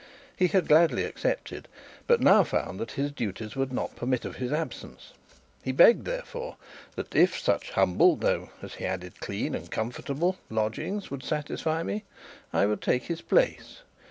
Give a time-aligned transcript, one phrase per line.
[0.35, 1.67] He had gladly accepted,
[2.07, 5.13] but now found that his duties would not permit of his absence.
[5.63, 6.57] He begged therefore
[6.95, 12.03] that, if such humble (though, as he added, clean and comfortable) lodgings would satisfy me,
[12.51, 13.83] I would take his place.